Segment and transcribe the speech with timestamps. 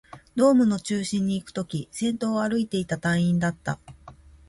[0.35, 3.79] ドームの中心にいくとき、先頭を歩いていた隊員だった